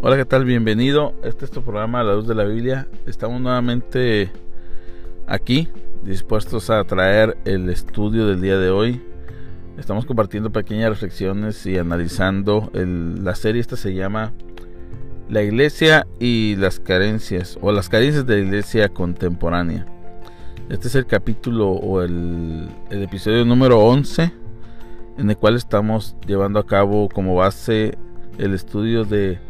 [0.00, 0.44] Hola, ¿qué tal?
[0.44, 1.12] Bienvenido.
[1.24, 2.86] Este es tu programa La Luz de la Biblia.
[3.08, 4.30] Estamos nuevamente
[5.26, 5.66] aquí,
[6.04, 9.02] dispuestos a traer el estudio del día de hoy.
[9.76, 13.60] Estamos compartiendo pequeñas reflexiones y analizando la serie.
[13.60, 14.32] Esta se llama
[15.28, 19.84] La Iglesia y las carencias, o las carencias de la Iglesia contemporánea.
[20.68, 24.32] Este es el capítulo o el, el episodio número 11,
[25.18, 27.98] en el cual estamos llevando a cabo como base
[28.38, 29.47] el estudio de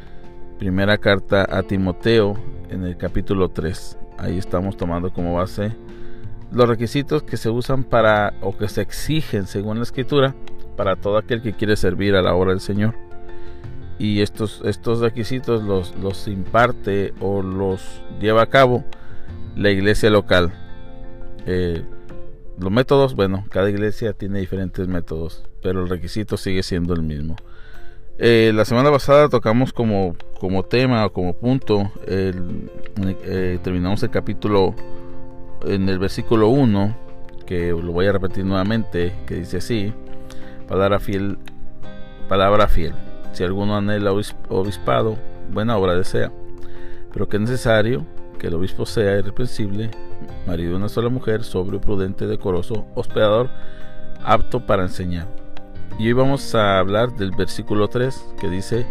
[0.59, 2.37] primera carta a Timoteo
[2.71, 3.97] en el capítulo 3.
[4.19, 5.73] Ahí estamos tomando como base
[6.51, 10.35] los requisitos que se usan para o que se exigen según la escritura
[10.77, 12.95] para todo aquel que quiere servir a la obra del Señor.
[13.99, 18.85] Y estos, estos requisitos los, los imparte o los lleva a cabo
[19.57, 20.53] la iglesia local.
[21.47, 21.85] Eh,
[22.59, 27.37] los métodos, bueno, cada iglesia tiene diferentes métodos, pero el requisito sigue siendo el mismo.
[28.21, 32.33] Eh, la semana pasada tocamos como, como tema o como punto, eh,
[33.63, 34.75] terminamos el capítulo
[35.65, 36.97] en el versículo 1,
[37.47, 39.93] que lo voy a repetir nuevamente, que dice así,
[40.67, 41.39] palabra fiel,
[42.29, 42.93] palabra fiel.
[43.35, 45.17] Si alguno anhela obispado,
[45.53, 46.33] buena obra desea,
[47.13, 48.05] pero que es necesario
[48.41, 49.93] que el obispo sea irreprensible,
[50.45, 53.49] marido de una sola mujer, sobrio, prudente, decoroso, hospedador,
[54.25, 55.29] apto para enseñar
[55.99, 58.87] y hoy vamos a hablar del versículo 3 que dice,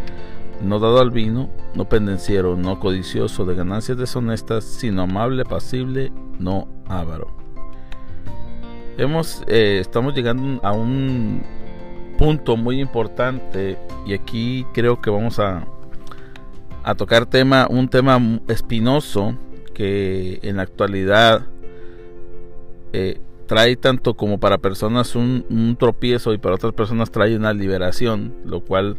[0.61, 6.67] no dado al vino, no pendenciero, no codicioso de ganancias deshonestas, sino amable, pasible, no
[6.85, 7.31] avaro.
[8.97, 11.43] Hemos, eh, estamos llegando a un
[12.17, 15.65] punto muy importante y aquí creo que vamos a,
[16.83, 19.35] a tocar tema, un tema espinoso
[19.73, 21.45] que en la actualidad
[22.91, 28.33] eh, trae tanto como para personas un, tropiezo y para otras personas trae una liberación,
[28.45, 28.97] lo cual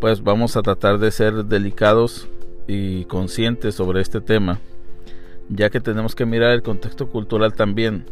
[0.00, 2.28] pues vamos a tratar de ser delicados
[2.66, 4.60] y conscientes sobre este tema,
[5.48, 8.04] ya que tenemos que mirar el contexto cultural también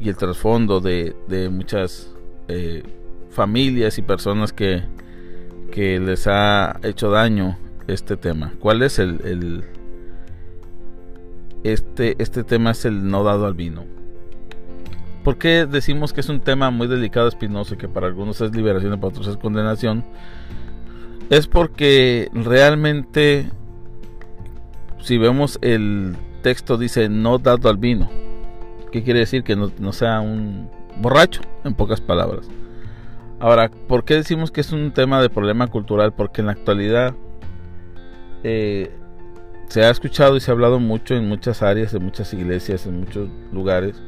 [0.00, 1.14] y el trasfondo de,
[1.50, 2.14] muchas
[2.48, 2.82] eh,
[3.30, 4.82] familias y personas que,
[5.70, 8.52] que les ha hecho daño este tema.
[8.60, 9.64] ¿Cuál es el, el
[11.64, 13.97] este, este tema es el no dado al vino.
[15.24, 18.94] ¿Por qué decimos que es un tema muy delicado, espinoso, que para algunos es liberación
[18.94, 20.04] y para otros es condenación?
[21.30, 23.50] Es porque realmente,
[25.00, 28.08] si vemos el texto, dice no dado al vino.
[28.90, 29.42] ¿Qué quiere decir?
[29.42, 30.70] Que no, sea un
[31.00, 32.48] borracho, en pocas palabras.
[33.40, 36.14] Ahora, ¿por qué decimos que es un tema de problema cultural?
[36.14, 37.14] Porque en la actualidad
[38.42, 38.90] eh,
[39.68, 43.00] se ha escuchado y se ha hablado mucho en muchas áreas, en muchas iglesias, en
[43.00, 44.02] muchos lugares,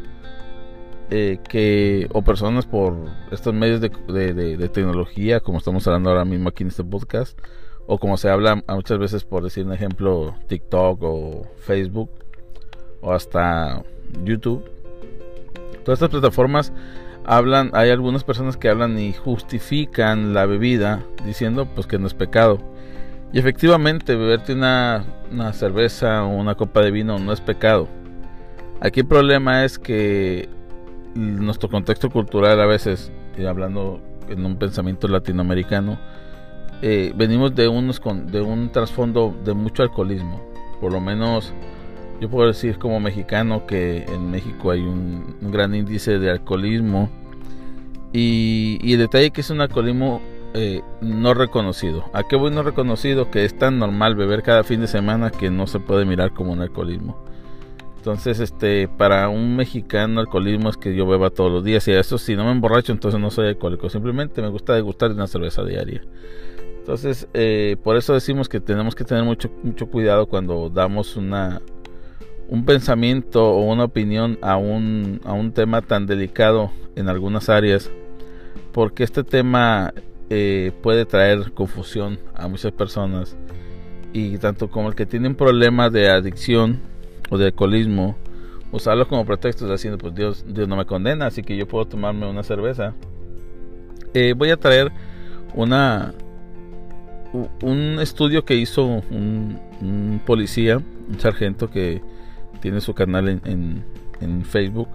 [1.13, 2.95] eh, que o personas por
[3.33, 7.37] estos medios de, tecnología, como estamos hablando ahora mismo aquí en este podcast,
[7.89, 12.11] o como se habla muchas veces por decir un ejemplo, TikTok o Facebook,
[13.01, 13.83] o hasta
[14.23, 14.63] YouTube.
[15.85, 16.73] Todas estas plataformas
[17.25, 22.15] hablan, hay algunas personas que hablan y justifican la bebida diciendo pues que no es
[22.15, 22.59] pecado.
[23.33, 27.89] Y efectivamente, beberte una, una cerveza o una copa de vino no es pecado.
[28.81, 30.49] Aquí el problema es que
[31.15, 35.99] nuestro contexto cultural a veces, y hablando en un pensamiento latinoamericano,
[36.83, 40.41] eh, venimos de, unos con, de un trasfondo de mucho alcoholismo.
[40.81, 41.53] Por lo menos
[42.21, 47.11] yo puedo decir como mexicano que en México hay un, gran índice de alcoholismo
[48.13, 50.21] y, y, el detalle que es un alcoholismo
[50.53, 52.05] eh, no reconocido.
[52.13, 53.31] ¿A qué voy no reconocido?
[53.31, 56.53] Que es tan normal beber cada fin de semana que no se puede mirar como
[56.53, 57.17] un alcoholismo.
[58.01, 61.87] Entonces, este, para un mexicano, alcoholismo es que yo beba todos los días.
[61.87, 63.91] Y eso, si no me emborracho, entonces no soy alcohólico.
[63.91, 66.01] Simplemente me gusta degustar una cerveza diaria.
[66.79, 71.61] Entonces, eh, por eso decimos que tenemos que tener mucho, mucho cuidado cuando damos una,
[72.49, 77.91] un pensamiento o una opinión a un, a un tema tan delicado en algunas áreas.
[78.73, 79.93] Porque este tema
[80.31, 83.37] eh, puede traer confusión a muchas personas.
[84.15, 86.89] Y tanto como el que tiene un problema de adicción
[87.31, 88.17] o de alcoholismo,
[88.73, 92.29] usarlo como pretexto haciendo pues Dios, Dios no me condena, así que yo puedo tomarme
[92.29, 92.95] una cerveza.
[94.13, 94.93] Eh, voy a traer
[95.55, 96.13] una
[97.63, 102.03] un estudio que hizo un, policía, un sargento que
[102.61, 103.85] tiene su canal en,
[104.21, 104.89] en, Facebook.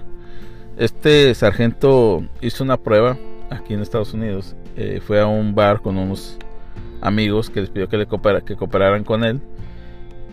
[0.78, 3.18] Este sargento hizo una prueba
[3.50, 4.56] aquí en Estados Unidos.
[4.76, 6.38] Eh, fue a un bar con unos
[7.02, 9.40] amigos que les pidió que le que cooperaran con él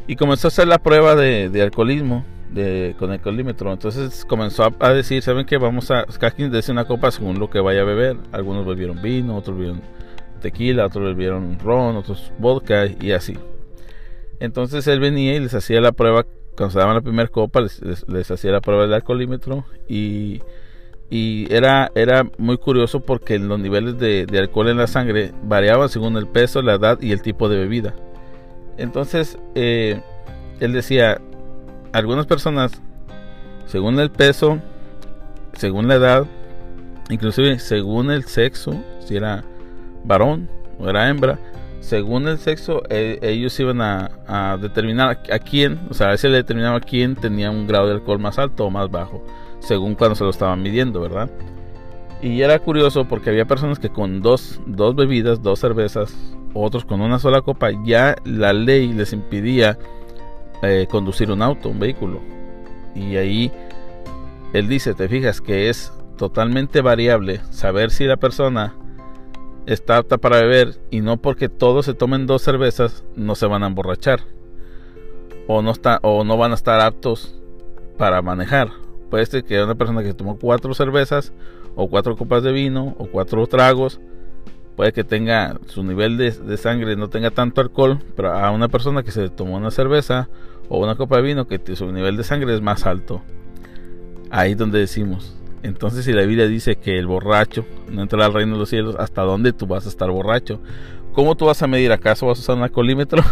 [0.07, 3.73] y comenzó a hacer la prueba de, alcoholismo de, con el alcoholímetro.
[3.73, 5.59] Entonces comenzó a, decir, ¿saben qué?
[5.59, 8.17] Vamos a, cada quien una copa según lo que vaya a beber.
[8.33, 9.83] Algunos bebieron vino, otros bebieron
[10.41, 13.39] tequila, otros bebieron ron, otros vodka y así.
[14.41, 16.27] Entonces él venía y les hacía la prueba,
[16.57, 20.43] cuando se daban la primera copa, les, hacía la prueba del alcoholímetro y,
[21.11, 26.27] era, era muy curioso porque los niveles de, alcohol en la sangre variaban según el
[26.27, 27.95] peso, la edad y el tipo de bebida.
[28.77, 30.01] Entonces eh,
[30.61, 31.21] él decía,
[31.93, 32.73] algunas personas,
[33.67, 34.59] según el peso,
[35.55, 36.27] según la edad,
[37.11, 39.45] inclusive según el sexo, si era
[40.05, 40.49] varón
[40.79, 41.39] o era hembra,
[41.81, 46.39] según el sexo, e, ellos iban a, determinar a, quién, o sea, a veces le
[46.39, 49.25] determinaba a quién tenía un grado de alcohol más alto o más bajo,
[49.59, 51.29] según cuando se lo estaban midiendo, ¿verdad?
[52.23, 56.15] Y era curioso porque había personas que con dos, dos bebidas, dos cervezas,
[56.55, 59.79] otros con una sola copa, ya la ley les impidía
[60.63, 62.21] eh, conducir un auto, un vehículo.
[62.95, 63.53] Y ahí
[64.53, 68.75] él dice, te fijas que es totalmente variable saber si la persona
[69.67, 73.63] está apta para beber y no porque todos se tomen dos cervezas no se van
[73.63, 74.21] a emborrachar
[75.47, 75.73] o no
[76.03, 77.35] o no van a estar aptos
[77.99, 78.71] para manejar.
[79.11, 81.33] Puede ser que una persona que tomó cuatro cervezas
[81.75, 84.01] o cuatro copas de vino o cuatro tragos
[84.77, 89.03] puede que tenga su nivel de, sangre no tenga tanto alcohol, pero a una persona
[89.03, 90.29] que se tomó una cerveza
[90.69, 93.23] o una copa de vino que su nivel de sangre es más alto.
[94.31, 98.35] Ahí es donde decimos, entonces, si la Biblia dice que el borracho no entrará al
[98.35, 100.61] reino de los cielos, ¿hasta dónde tú vas a estar borracho?
[101.13, 101.93] ¿Cómo tú vas a medir?
[101.93, 103.23] ¿Acaso vas a usar un alcoholímetro?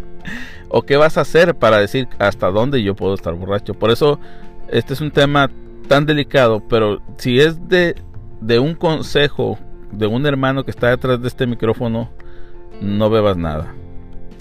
[0.68, 3.74] ¿O qué vas a hacer para decir hasta dónde yo puedo estar borracho?
[3.74, 4.18] Por eso,
[4.70, 5.50] este es un tema
[5.88, 7.94] tan delicado, pero si es de,
[8.40, 9.58] de un consejo
[9.92, 12.10] de un hermano que está detrás de este micrófono,
[12.80, 13.74] no bebas nada.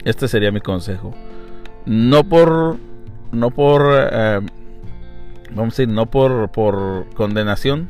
[0.06, 1.14] Este sería mi consejo.
[1.86, 2.78] No por,
[3.32, 3.82] no por
[4.12, 4.40] eh,
[5.52, 7.90] vamos a decir, no por, por condenación,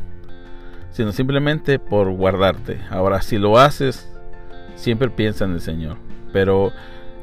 [0.91, 2.79] sino simplemente por guardarte.
[2.89, 4.09] Ahora, si lo haces,
[4.75, 5.97] siempre piensa en el Señor.
[6.31, 6.71] Pero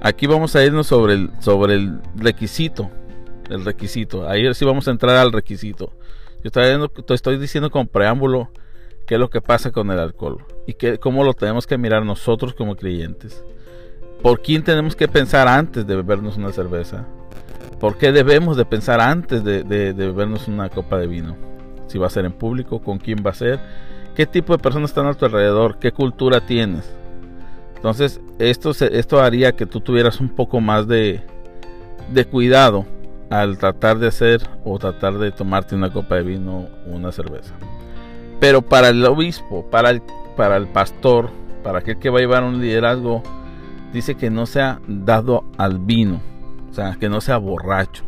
[0.00, 2.90] aquí vamos a irnos sobre el, sobre el requisito.
[3.50, 4.28] El requisito.
[4.28, 5.92] Ahí sí vamos a entrar al requisito.
[6.42, 8.50] Yo estoy, estoy diciendo con preámbulo
[9.06, 12.04] qué es lo que pasa con el alcohol y qué, cómo lo tenemos que mirar
[12.04, 13.44] nosotros como creyentes.
[14.22, 17.06] ¿Por quién tenemos que pensar antes de bebernos una cerveza?
[17.78, 19.62] ¿Por qué debemos de pensar antes de,
[19.92, 21.36] bebernos una copa de vino?
[21.86, 23.60] Si va a ser en público, con quién va a ser,
[24.14, 26.90] qué tipo de personas están a tu alrededor, qué cultura tienes.
[27.76, 31.22] Entonces, esto, esto haría que tú tuvieras un poco más de,
[32.12, 32.86] de cuidado
[33.28, 37.54] al tratar de hacer o tratar de tomarte una copa de vino o una cerveza.
[38.40, 40.02] Pero para el obispo, para el,
[40.36, 41.30] para el pastor,
[41.62, 43.22] para aquel que va a llevar un liderazgo,
[43.92, 46.20] dice que no sea dado al vino
[46.76, 48.04] sea, que no sea borracho.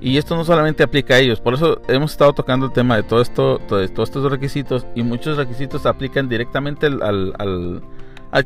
[0.00, 3.02] Y esto no solamente aplica a ellos, por eso hemos estado tocando el tema de
[3.02, 7.82] todo esto, de todos estos requisitos, y muchos requisitos aplican directamente al, al,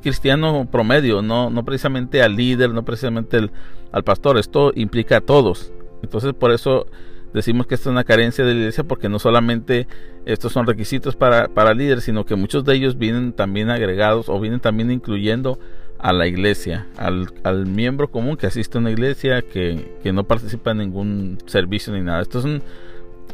[0.00, 3.50] cristiano promedio, no, no precisamente al líder, no precisamente
[3.90, 5.72] al pastor, esto implica a todos.
[6.02, 6.86] Entonces por eso
[7.32, 9.86] decimos que esto es una carencia de la iglesia, porque no solamente
[10.24, 14.38] estos son requisitos para, para líderes, sino que muchos de ellos vienen también agregados o
[14.40, 15.58] vienen también incluyendo
[15.98, 20.78] a la iglesia, al, miembro común que asiste a una iglesia, que, no participa en
[20.78, 22.22] ningún servicio ni nada.
[22.22, 22.46] Esto es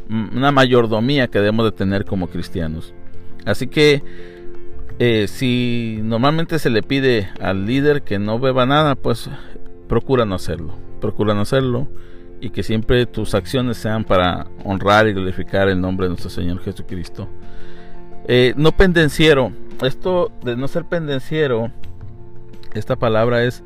[0.08, 2.92] una mayordomía que debemos de tener como cristianos.
[3.44, 4.02] Así que
[4.98, 9.30] eh, si normalmente se le pide al líder que no beba nada, pues
[9.88, 10.74] procura hacerlo.
[11.00, 11.88] Procura no hacerlo
[12.40, 16.60] y que siempre tus acciones sean para honrar y glorificar el nombre de nuestro Señor
[16.60, 17.28] Jesucristo.
[18.28, 19.52] Eh, no pendenciero.
[19.82, 21.70] Esto de no ser pendenciero
[22.74, 23.62] esta palabra es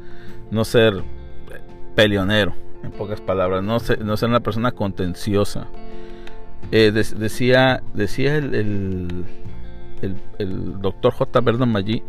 [0.51, 1.03] no ser
[1.95, 5.67] peleonero, en pocas palabras, no ser, no ser una persona contenciosa.
[6.73, 9.25] Eh, decía decía el,
[10.39, 11.41] el, doctor J.
[11.41, 12.03] Verdon Maggi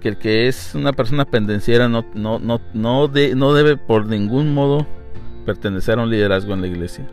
[0.00, 4.52] que el que es una persona pendenciera no, no, no, no, no debe por ningún
[4.52, 4.86] modo
[5.44, 7.06] pertenecer a un liderazgo en la iglesia.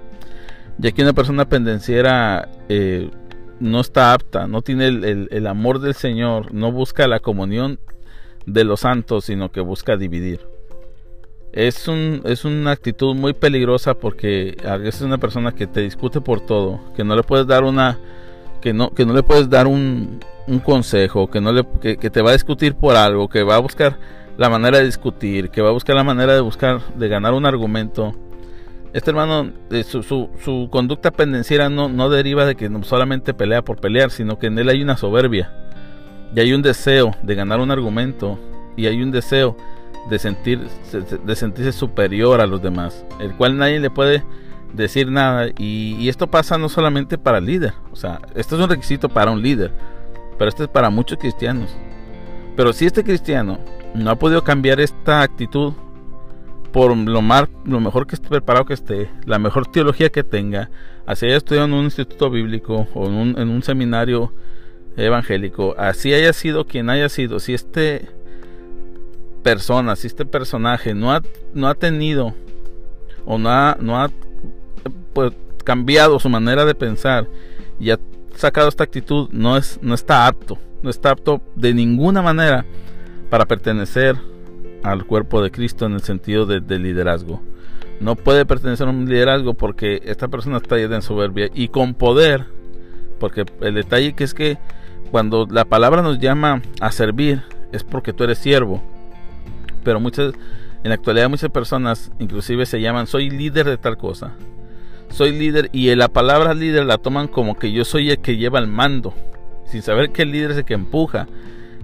[0.77, 3.09] Ya que una persona pendenciera eh,
[3.59, 7.79] no está apta, no tiene el, amor del Señor, no busca la comunión
[8.45, 10.39] de los santos, sino que busca dividir.
[11.53, 15.81] Es, un, es una actitud muy peligrosa porque a veces es una persona que te
[15.81, 17.99] discute por todo, que no le puedes dar una
[18.61, 22.21] que no, que no le puedes dar un, un consejo, que no le que, te
[22.21, 23.97] va a discutir por algo, que va a buscar
[24.41, 27.45] la manera de discutir, que va a buscar la manera de buscar de ganar un
[27.45, 28.15] argumento.
[28.91, 33.79] Este hermano, eh, su, su, conducta pendenciera no, no deriva de que solamente pelea por
[33.79, 35.53] pelear, sino que en él hay una soberbia
[36.35, 38.39] y hay un deseo de ganar un argumento
[38.75, 39.55] y hay un deseo
[40.09, 40.67] de, sentir,
[41.23, 44.23] de sentirse superior a los demás, el cual nadie le puede
[44.73, 45.49] decir nada.
[45.59, 49.29] Y, esto pasa no solamente para el líder, o sea, esto es un requisito para
[49.29, 49.71] un líder,
[50.39, 51.69] pero esto es para muchos cristianos.
[52.55, 53.59] Pero si este cristiano
[53.93, 55.73] no ha podido cambiar esta actitud,
[56.71, 60.69] por lo, más, lo mejor que esté preparado que esté, la mejor teología que tenga,
[61.05, 64.31] así haya estudiado en un instituto bíblico o en un, seminario
[64.95, 68.07] evangélico, así haya sido quien haya sido, si este
[69.43, 71.21] persona, si este personaje no ha,
[71.53, 72.35] no ha tenido
[73.25, 74.09] o no ha, no ha
[75.13, 75.33] pues,
[75.63, 77.27] cambiado su manera de pensar
[77.79, 77.99] y ha
[78.35, 82.65] sacado esta actitud, no, es, no está apto, no está apto de ninguna manera
[83.31, 84.17] para pertenecer
[84.83, 87.41] al cuerpo de Cristo en el sentido de, liderazgo.
[88.01, 91.93] No puede pertenecer a un liderazgo porque esta persona está llena de soberbia y con
[91.93, 92.45] poder,
[93.21, 94.57] porque el detalle que es que
[95.11, 98.83] cuando la palabra nos llama a servir es porque tú eres siervo.
[99.85, 100.33] Pero muchas,
[100.83, 104.33] en la actualidad muchas personas inclusive se llaman soy líder de tal cosa.
[105.09, 108.59] Soy líder y la palabra líder la toman como que yo soy el que lleva
[108.59, 109.13] el mando,
[109.67, 111.27] sin saber que el líder es el que empuja,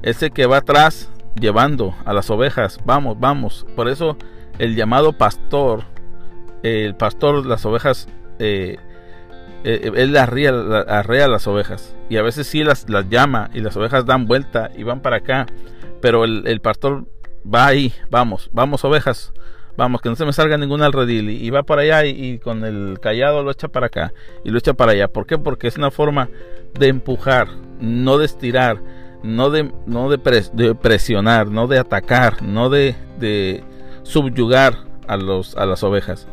[0.01, 2.79] es el que va atrás llevando a las ovejas.
[2.85, 3.65] Vamos, vamos.
[3.75, 4.17] Por eso
[4.59, 5.83] el llamado pastor,
[6.63, 8.07] el pastor, las ovejas,
[8.39, 8.77] eh,
[9.63, 10.51] eh, él arrea,
[10.87, 11.95] arrea, las ovejas.
[12.09, 15.17] Y a veces sí las, las llama y las ovejas dan vuelta y van para
[15.17, 15.45] acá.
[16.01, 17.05] Pero el, pastor
[17.43, 19.33] va ahí, vamos, vamos ovejas.
[19.75, 21.29] Vamos, que no se me salga ningún alredil.
[21.29, 24.11] Y, va para allá y, con el callado lo echa para acá
[24.43, 25.07] y lo echa para allá.
[25.07, 25.37] ¿Por qué?
[25.37, 26.29] Porque es una forma
[26.79, 27.47] de empujar,
[27.79, 28.81] no de estirar
[29.27, 33.63] no de, no de, presionar, no de atacar, no de,
[34.03, 36.27] subyugar a, los, a las ovejas.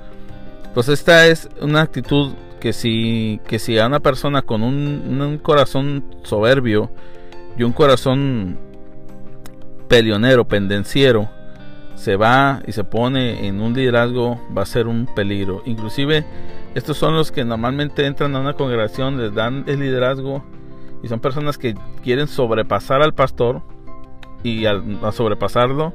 [0.75, 5.39] Pues esta es una actitud que si, que si a una persona con un, un
[5.39, 6.91] corazón soberbio
[7.57, 8.59] y un corazón
[9.89, 11.29] peleonero, pendenciero,
[11.95, 15.63] se va y se pone en un liderazgo, va a ser un peligro.
[15.65, 16.25] Inclusive
[16.75, 20.45] estos son los que normalmente entran a una congregación, les dan el liderazgo
[21.05, 23.61] y son personas que quieren sobrepasar al pastor
[24.43, 25.93] y al, sobrepasarlo,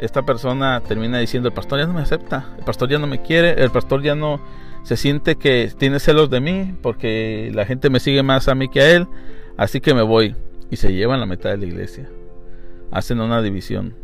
[0.00, 3.22] esta persona termina diciendo, el pastor ya no me acepta, el pastor ya no me
[3.22, 4.40] quiere, el pastor ya no
[4.82, 8.68] se siente que tiene celos de mí porque la gente me sigue más a mí
[8.68, 9.06] que a él,
[9.56, 10.34] así que me voy.
[10.68, 12.08] Y se llevan la mitad de la iglesia.
[12.90, 13.94] Hacen una división.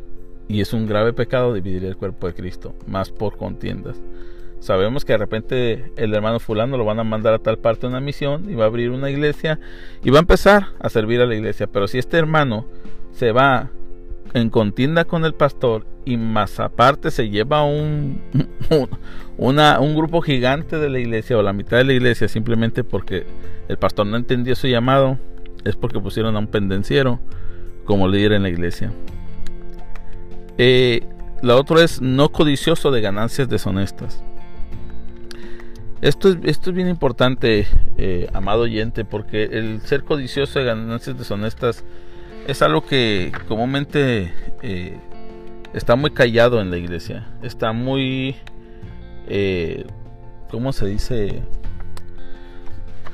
[0.48, 4.00] Y es un grave pecado dividir el cuerpo de Cristo, más por contiendas.
[4.60, 7.88] Sabemos que de repente el hermano fulano lo van a mandar a tal parte de
[7.88, 9.60] una misión y va a abrir una iglesia
[10.02, 11.66] y va a empezar a servir a la iglesia.
[11.66, 12.66] Pero si este hermano
[13.12, 13.70] se va
[14.34, 18.20] en contienda con el pastor y más aparte se lleva un,
[19.38, 23.26] un grupo gigante de la iglesia o la mitad de la iglesia simplemente porque
[23.68, 25.18] el pastor no entendió su llamado,
[25.64, 27.20] es porque pusieron a un pendenciero
[27.84, 28.92] como líder en la iglesia.
[30.58, 31.02] Eh,
[31.42, 34.22] la otra es no codicioso de ganancias deshonestas.
[36.02, 41.16] Esto es, esto es bien importante, eh, amado oyente, porque el ser codicioso de ganancias
[41.16, 41.84] deshonestas
[42.46, 44.98] es algo que comúnmente eh,
[45.72, 47.26] está muy callado en la iglesia.
[47.42, 48.36] Está muy,
[49.26, 49.86] eh,
[50.50, 51.42] ¿cómo se dice?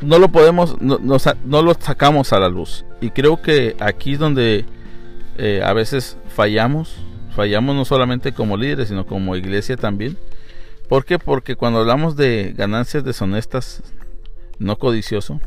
[0.00, 2.84] No lo podemos, no, no, lo sacamos a la luz.
[3.00, 4.64] Y creo que aquí es donde
[5.64, 6.96] a veces fallamos,
[7.34, 10.18] fallamos no solamente como líderes, sino como iglesia también
[10.92, 11.18] ¿Por qué?
[11.18, 13.82] Porque cuando hablamos de ganancias deshonestas,
[14.58, 15.40] no codicioso,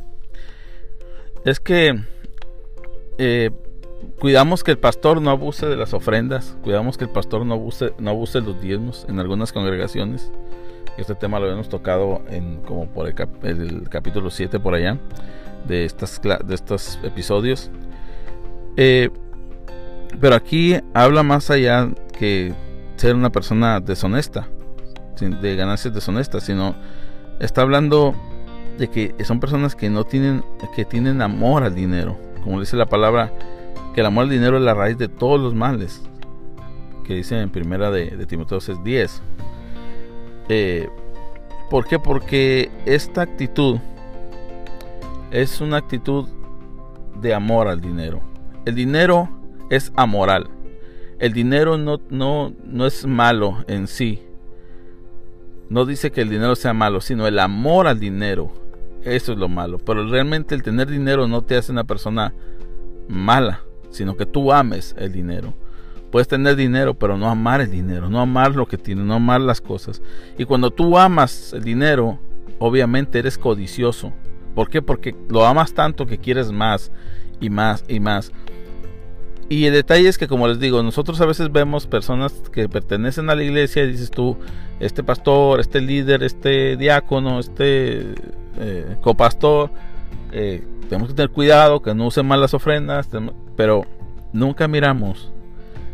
[1.45, 1.99] es que
[3.19, 3.51] eh,
[4.19, 7.93] cuidamos que el pastor no abuse de las ofrendas, cuidamos que el pastor no abuse,
[7.99, 10.31] no abuse de los diezmos en algunas congregaciones.
[10.97, 14.97] Este tema lo habíamos tocado en como por el, capítulo 7 por allá
[15.67, 17.69] de, estas, de estos episodios.
[18.77, 19.11] Eh,
[20.19, 22.51] pero aquí habla más allá que
[22.95, 24.49] ser una persona deshonesta
[25.15, 26.75] de ganancias deshonestas, sino
[27.39, 28.15] está hablando
[28.77, 30.43] de que son personas que no tienen,
[30.75, 32.17] que tienen amor al dinero.
[32.43, 33.31] Como dice la palabra,
[33.93, 36.01] que el amor al dinero es la raíz de todos los males.
[37.05, 39.21] Que dice en primera de, de Timoteo 6.10.
[40.49, 40.89] Eh,
[41.69, 41.99] ¿Por qué?
[41.99, 43.79] Porque esta actitud
[45.31, 46.27] es una actitud
[47.21, 48.21] de amor al dinero.
[48.65, 49.29] El dinero
[49.69, 50.49] es amoral.
[51.19, 54.21] El dinero no, no, no es malo en sí,
[55.69, 58.51] no dice que el dinero sea malo, sino el amor al dinero.
[59.03, 59.77] Eso es lo malo.
[59.77, 62.33] Pero realmente el tener dinero no te hace una persona
[63.07, 65.53] mala, sino que tú ames el dinero.
[66.11, 69.41] Puedes tener dinero, pero no amar el dinero, no amar lo que tienes, no amar
[69.41, 70.01] las cosas.
[70.37, 72.19] Y cuando tú amas el dinero,
[72.59, 74.13] obviamente eres codicioso.
[74.53, 74.81] ¿Por qué?
[74.81, 76.91] Porque lo amas tanto que quieres más
[77.41, 78.31] y más y más.
[79.47, 83.29] Y el detalle es que, como les digo, nosotros a veces vemos personas que pertenecen
[83.29, 84.37] a la iglesia y dices tú,
[84.79, 88.15] este pastor, este líder, este diácono, este
[88.57, 89.69] eh, copastor,
[90.31, 93.07] eh, tenemos que tener cuidado que no usen mal las ofrendas,
[93.55, 93.85] pero
[94.33, 95.31] nunca miramos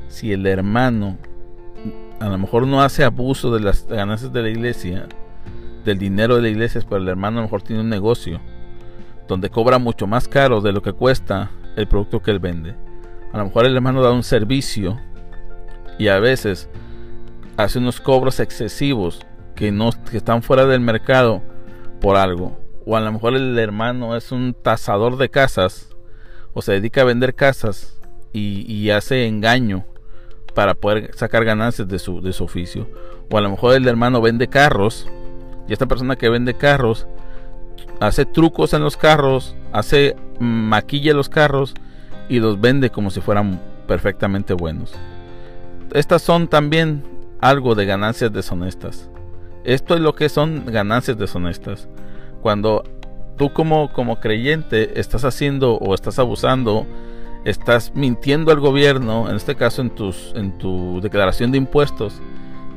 [0.07, 1.17] si el hermano
[2.19, 5.07] a lo mejor no hace abuso de las ganancias de la iglesia,
[5.83, 8.39] del dinero de la iglesia, pero el hermano a lo mejor tiene un negocio
[9.27, 12.75] donde cobra mucho más caro de lo que cuesta el producto que él vende.
[13.33, 14.99] A lo mejor el hermano da un servicio
[15.97, 16.69] y a veces
[17.57, 19.21] hace unos cobros excesivos
[19.55, 21.41] que no que están fuera del mercado
[21.99, 22.57] por algo.
[22.85, 25.95] O a lo mejor el hermano es un tasador de casas
[26.53, 27.97] o se dedica a vender casas
[28.33, 29.85] y, hace engaño
[30.53, 32.89] para poder sacar ganancias de su, de su oficio.
[33.29, 35.07] O a lo mejor el hermano vende carros
[35.67, 37.07] y esta persona que vende carros
[37.99, 41.75] hace trucos en los carros, hace maquilla los carros
[42.31, 44.93] y los vende como si fueran perfectamente buenos.
[45.93, 47.03] Estas son también
[47.41, 49.09] algo de ganancias deshonestas.
[49.65, 51.89] Esto es lo que son ganancias deshonestas.
[52.41, 52.83] Cuando
[53.35, 56.87] tú como, como creyente estás haciendo o estás abusando,
[57.43, 62.21] estás mintiendo al gobierno, en este caso en, tus, en tu declaración de impuestos,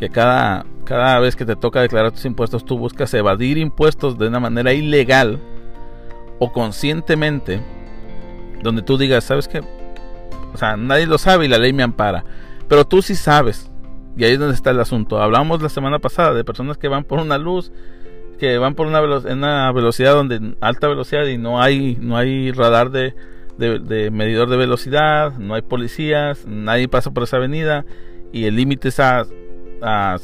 [0.00, 4.26] que cada, cada vez que te toca declarar tus impuestos tú buscas evadir impuestos de
[4.26, 5.38] una manera ilegal
[6.40, 7.62] o conscientemente,
[8.64, 9.60] donde tú digas, ¿sabes qué?
[10.52, 12.24] O sea, nadie lo sabe y la ley me ampara,
[12.68, 13.70] pero tú sí sabes.
[14.16, 15.20] Y ahí es donde está el asunto.
[15.20, 17.72] Hablamos la semana pasada de personas que van por una luz,
[18.38, 22.90] que van por una, una velocidad donde alta velocidad y no hay no hay radar
[22.90, 23.14] de,
[23.56, 27.84] de medidor de velocidad, no hay policías, nadie pasa por esa avenida
[28.32, 29.24] y el límite es a
[29.82, 30.16] a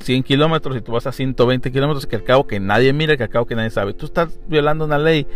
[0.00, 3.24] 100 kilómetros y tú vas a 120 kilómetros, que al cabo que nadie mire, que
[3.24, 3.94] al cabo que nadie sabe.
[3.94, 5.26] Tú estás violando una ley,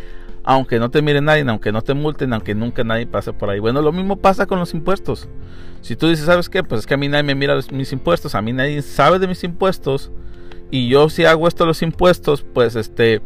[0.46, 3.58] aunque no te mire nadie, aunque no te multen, aunque nunca nadie pase por ahí.
[3.58, 5.28] Bueno, lo mismo pasa con los impuestos.
[5.82, 6.62] Si tú dices, ¿sabes qué?
[6.62, 9.26] Pues es que a mí nadie me mira mis impuestos, a mí nadie sabe de
[9.26, 10.10] mis impuestos,
[10.70, 13.20] y yo si hago esto los impuestos, pues este,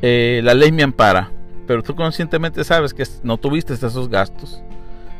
[0.00, 1.30] eh, la ley me ampara.
[1.66, 4.62] Pero tú conscientemente sabes que no tuviste esos gastos,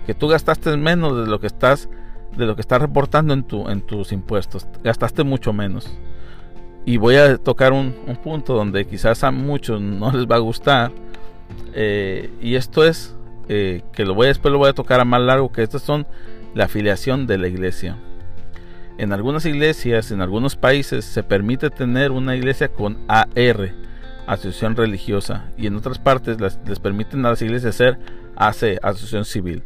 [0.06, 1.88] que tú gastaste menos de lo que estás
[2.36, 4.66] de lo que estás reportando en, tu, en tus impuestos.
[4.82, 5.96] Gastaste mucho menos.
[6.84, 10.92] Y voy a tocar un, punto donde quizás a muchos no les va a gustar.
[11.74, 13.16] Eh, y esto es
[13.48, 16.06] eh, que lo voy después lo voy a tocar a más largo, que estas son
[16.54, 17.98] la afiliación de la iglesia.
[18.96, 23.74] En algunas iglesias, en algunos países, se permite tener una iglesia con AR,
[24.26, 27.98] Asociación Religiosa, y en otras partes les permiten a las iglesias ser
[28.36, 29.64] AC, Asociación Civil.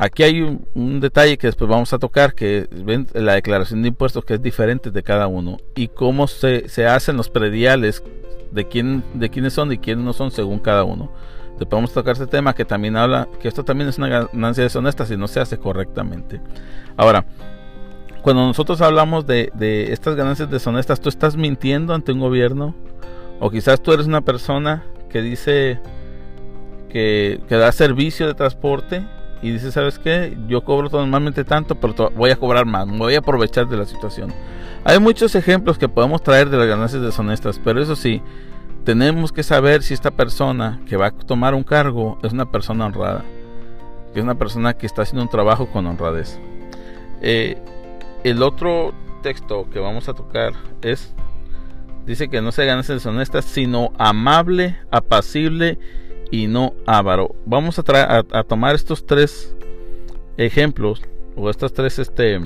[0.00, 4.24] Aquí hay un, detalle que después vamos a tocar, que ven la declaración de impuestos
[4.24, 8.04] que es diferente de cada uno y cómo se, hacen los prediales
[8.50, 11.10] de quién de quiénes son y quiénes no son según cada uno.
[11.70, 15.04] Vamos a tocar este tema que también habla que esto también es una ganancia deshonesta
[15.06, 16.40] si no se hace correctamente.
[16.96, 17.24] Ahora,
[18.22, 22.74] cuando nosotros hablamos de, de estas ganancias deshonestas, tú estás mintiendo ante un gobierno
[23.40, 25.80] o quizás tú eres una persona que dice
[26.90, 29.04] que, que da servicio de transporte
[29.42, 30.36] y dice, ¿sabes qué?
[30.48, 33.84] Yo cobro normalmente tanto, pero voy a cobrar más, me voy a aprovechar de la
[33.84, 34.32] situación.
[34.84, 38.22] Hay muchos ejemplos que podemos traer de las ganancias deshonestas, pero eso sí,
[38.84, 42.86] tenemos que saber si esta persona que va a tomar un cargo es una persona
[42.86, 43.24] honrada,
[44.12, 46.38] que es una persona que está haciendo un trabajo con honradez.
[47.20, 47.58] Eh,
[48.24, 51.12] el otro texto que vamos a tocar es,
[52.06, 55.78] dice que no se ganancias deshonestas, sino amable, apacible
[56.30, 57.34] y no avaro.
[57.44, 57.82] Vamos a,
[58.32, 59.54] a, tomar estos tres
[60.36, 61.02] ejemplos
[61.36, 62.40] o estas tres este,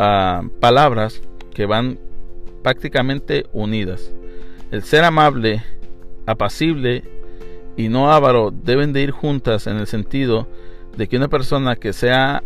[0.00, 1.22] ah, palabras
[1.54, 1.98] que van
[2.62, 4.12] prácticamente unidas.
[4.70, 5.62] El ser amable,
[6.26, 7.04] apacible
[7.76, 10.48] y no avaro deben de ir juntas en el sentido
[10.96, 12.42] de que una persona que sea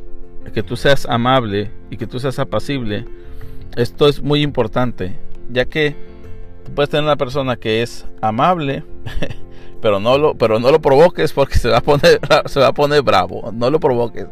[0.53, 3.07] que tú seas amable y que tú seas apacible,
[3.77, 5.19] esto es muy importante,
[5.51, 5.97] ya que
[6.75, 8.85] puedes tener una persona que es amable
[9.85, 12.73] pero no lo, pero no lo provoques porque se va a poner, se va a
[12.73, 14.27] poner bravo, no lo provoques.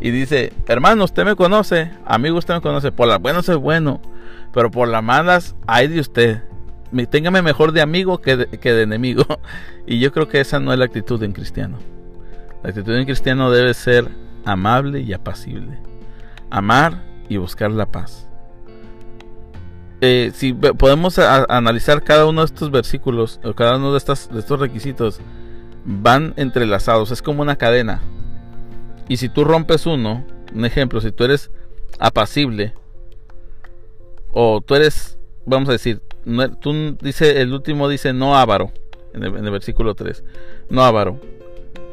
[0.00, 4.00] Y dice, hermano, usted me conoce, amigo, usted me conoce, por las buenas soy bueno,
[4.52, 6.42] pero por las malas hay de usted.
[7.10, 9.24] Téngame mejor de amigo que de, enemigo.
[9.86, 11.76] Y yo creo que esa no es la actitud de un cristiano.
[12.62, 14.08] La actitud de un cristiano debe ser
[14.46, 15.78] amable y apacible.
[16.48, 18.26] Amar y buscar la paz.
[20.00, 25.20] Eh, si podemos analizar cada uno de estos versículos, o cada uno de estos requisitos,
[25.84, 28.00] van entrelazados, es como una cadena.
[29.08, 31.50] Y si tú rompes uno, un ejemplo, si tú eres
[31.98, 32.74] apacible,
[34.32, 36.00] o tú eres, vamos a decir,
[36.60, 38.72] tú dice, el último dice no avaro,
[39.12, 40.24] en el, versículo 3,
[40.70, 41.20] no avaro.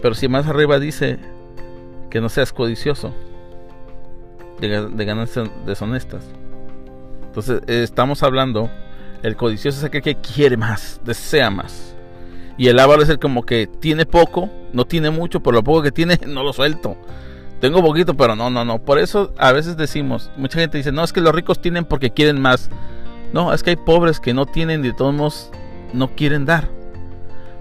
[0.01, 1.19] Pero si más arriba dice
[2.09, 3.13] que no seas codicioso
[4.59, 6.25] de, de deshonestas.
[7.23, 8.69] Entonces eh, estamos hablando,
[9.21, 11.95] el codicioso es aquel que quiere más, desea más.
[12.61, 15.81] Y el avaro es el como que tiene poco, no tiene mucho, pero lo poco
[15.81, 16.95] que tiene no lo suelto.
[17.59, 18.77] tengo poquito, pero no, no, no.
[18.77, 22.11] Por eso a veces decimos, mucha gente dice, no, es que los ricos tienen porque
[22.11, 22.69] quieren más.
[23.33, 25.49] No, es que hay pobres que no tienen y de todos modos
[25.91, 26.69] no quieren dar.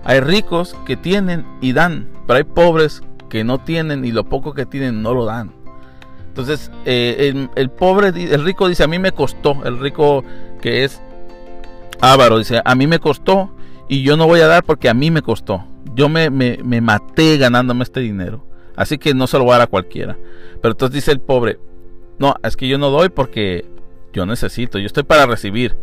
[0.04, 4.52] Hay ricos que tienen y dan, pero hay pobres que no tienen y lo poco
[4.52, 5.54] que tienen no lo dan.
[6.28, 10.24] Entonces, eh, el, pobre, el rico dice, a mí me costó, el rico
[10.60, 11.00] que es
[12.02, 13.54] avaro dice, a mí me costó
[13.90, 15.64] y yo no voy a dar porque a mí me costó.
[15.96, 18.46] Yo me, me, me maté ganándome este dinero.
[18.76, 20.16] Así que no se lo voy a dar a cualquiera.
[20.62, 21.58] Pero entonces dice el pobre,
[22.20, 23.64] no, es que yo no doy porque
[24.12, 25.76] yo necesito, yo estoy para recibir,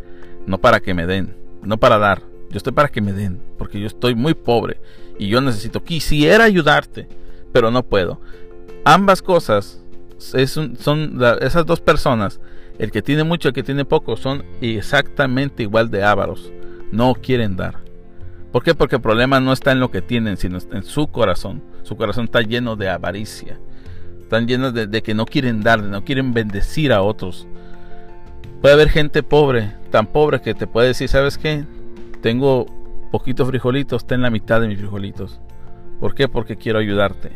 [0.45, 2.21] no para que me den, no para dar.
[2.49, 4.79] Yo estoy para que me den, porque yo estoy muy pobre
[5.19, 7.09] y yo necesito, quisiera ayudarte,
[7.51, 8.21] pero no puedo.
[8.85, 9.83] Ambas cosas
[10.17, 12.39] son esas dos personas,
[12.79, 16.53] el que tiene mucho y el que tiene poco, son exactamente igual de ávaros.
[16.93, 17.86] No quieren dar.
[18.57, 18.73] ¿Por qué?
[18.73, 21.61] Porque el problema no está en lo que tienen, sino en su corazón.
[21.83, 23.59] Su corazón está lleno de avaricia.
[24.19, 27.47] Están llenos de, que no quieren dar, no quieren bendecir a otros.
[28.59, 31.65] Puede haber gente pobre, tan pobre que te puede decir, ¿sabes qué?
[32.23, 32.65] Tengo
[33.11, 35.39] poquitos frijolitos, ten la mitad de mis frijolitos.
[35.99, 36.27] ¿Por qué?
[36.27, 37.33] Porque quiero ayudarte.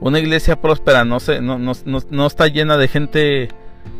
[0.00, 3.48] Una iglesia próspera no, se, no, no, no, está llena de gente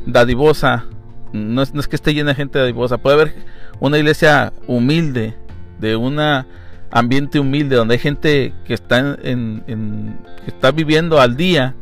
[0.05, 0.85] dadivosa.
[1.33, 2.99] No es, que esté llena de gente dadivosa.
[2.99, 3.35] Puede haber
[3.81, 5.35] una iglesia humilde,
[5.79, 6.19] de un
[6.91, 9.63] ambiente humilde, donde hay gente que está, en,
[10.45, 11.75] que está viviendo al día.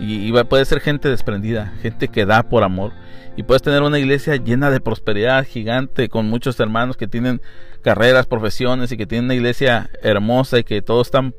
[0.00, 2.92] Y, puede ser gente desprendida, gente que da por amor
[3.38, 7.40] y puedes tener una iglesia llena de prosperidad gigante con muchos hermanos que tienen
[7.82, 11.36] carreras, profesiones y que tienen una iglesia hermosa y que todos están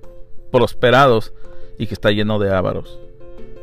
[0.50, 1.34] prosperados
[1.78, 2.98] y que está lleno de ávaros.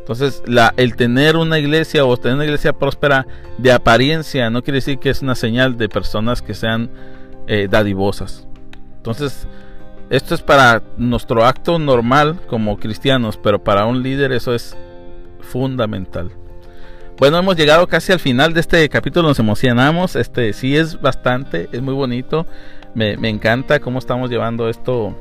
[0.00, 4.76] Entonces, la, el tener una iglesia o tener una iglesia próspera de apariencia no quiere
[4.76, 6.90] decir que es una señal de personas que sean
[7.46, 7.68] eh.
[8.96, 9.46] Entonces,
[10.10, 14.76] esto es para nuestro acto normal como cristianos, pero para un líder eso es
[15.40, 16.30] fundamental.
[17.18, 20.16] Bueno, hemos llegado casi al final de este capítulo, nos emocionamos.
[20.16, 22.46] Este sí es bastante, es muy bonito.
[22.94, 25.14] Me, encanta cómo estamos llevando esto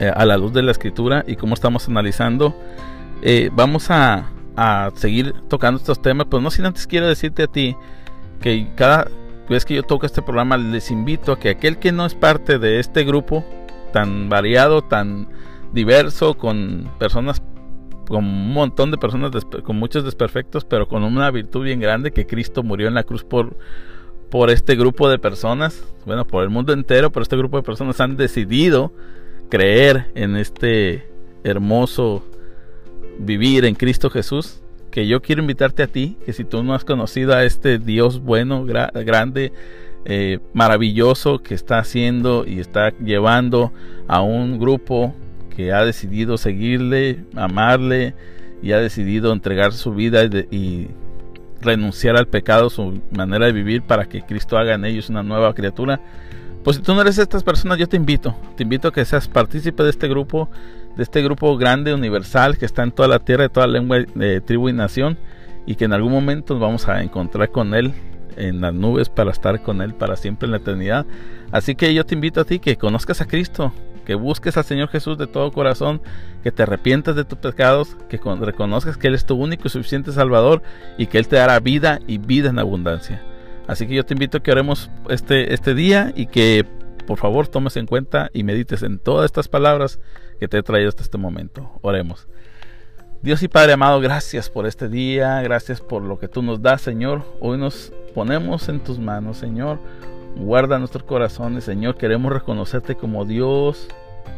[0.00, 2.54] eh, a la luz de la escritura y cómo estamos analizando.
[3.22, 7.46] Eh, vamos a, a, seguir tocando estos temas, pero no sin antes quiero decirte a
[7.46, 7.76] ti
[8.40, 9.08] que cada
[9.48, 12.58] vez que yo toco este programa les invito a que aquel que no es parte
[12.58, 13.44] de este grupo
[13.92, 15.28] tan variado, tan
[15.72, 17.42] diverso, con personas
[18.08, 19.30] con un montón de personas,
[19.62, 23.24] con muchos desperfectos, pero con una virtud bien grande que Cristo murió en la cruz
[23.24, 23.56] por,
[24.30, 28.00] por este grupo de personas, bueno, por el mundo entero, pero este grupo de personas
[28.00, 28.92] han decidido
[29.48, 31.08] creer en este
[31.44, 32.24] hermoso
[33.18, 34.60] vivir en Cristo Jesús,
[34.94, 38.20] que yo quiero invitarte a ti, que si tú no has conocido a este Dios
[38.20, 39.52] bueno, grande,
[40.04, 43.72] eh, maravilloso que está haciendo y está llevando
[44.06, 45.12] a un grupo
[45.56, 48.14] que ha decidido seguirle, amarle
[48.62, 50.86] y ha decidido entregar su vida y,
[51.60, 55.54] renunciar al pecado, su manera de vivir para que Cristo haga en ellos una nueva
[55.54, 55.98] criatura.
[56.62, 59.26] Pues si tú no eres estas personas, yo te invito, te invito a que seas
[59.26, 60.48] partícipe de este grupo,
[60.96, 64.40] de este grupo grande, universal, que está en toda la tierra, de toda lengua, de
[64.40, 65.18] tribu y nación,
[65.66, 67.94] y que en algún momento nos vamos a encontrar con Él
[68.36, 71.06] en las nubes para estar con Él para siempre en la eternidad.
[71.52, 73.72] Así que yo te invito a ti que conozcas a Cristo,
[74.04, 76.02] que busques al Señor Jesús de todo corazón,
[76.42, 80.12] que te arrepientas de tus pecados, que reconozcas que Él es tu único y suficiente
[80.12, 80.62] Salvador
[80.98, 83.22] y que Él te dará vida y vida en abundancia.
[83.66, 86.66] Así que yo te invito a que oremos este, este día y que
[87.06, 90.00] por favor tomes en cuenta y medites en todas estas palabras
[90.44, 91.70] que te he traído hasta este momento.
[91.80, 92.28] Oremos.
[93.22, 96.82] Dios y Padre amado, gracias por este día, gracias por lo que tú nos das,
[96.82, 97.22] Señor.
[97.40, 99.78] Hoy nos ponemos en tus manos, Señor.
[100.36, 101.96] Guarda nuestros corazones, Señor.
[101.96, 103.88] Queremos reconocerte como Dios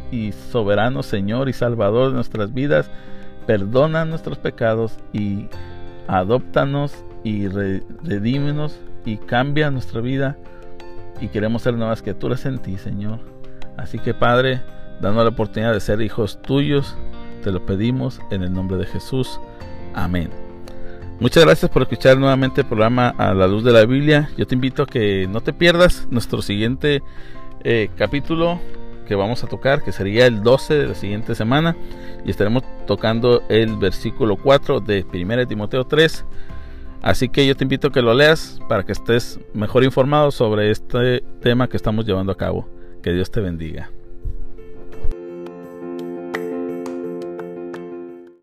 [0.09, 2.89] y soberano, Señor y Salvador de nuestras vidas.
[3.45, 5.49] Perdona nuestros pecados y
[6.07, 10.37] adóptanos y redímenos y cambia nuestra vida.
[11.19, 13.19] Y queremos ser nuevas criaturas en ti, Señor.
[13.75, 14.61] Así que, Padre,
[15.01, 16.95] danos la oportunidad de ser hijos tuyos.
[17.43, 19.39] Te lo pedimos en el nombre de Jesús.
[19.93, 20.29] Amén.
[21.19, 24.29] Muchas gracias por escuchar nuevamente el programa A la Luz de la Biblia.
[24.37, 27.01] Yo te invito a que no te pierdas nuestro siguiente
[27.63, 28.59] eh, capítulo
[29.07, 31.75] que vamos a tocar, que sería el 12 de la siguiente semana.
[32.23, 36.25] Y estaremos tocando el versículo 4 de 1 Timoteo 3.
[37.01, 40.69] Así que yo te invito a que lo leas para que estés mejor informado sobre
[40.69, 42.69] este tema que estamos llevando a cabo.
[43.01, 43.89] Que Dios te bendiga.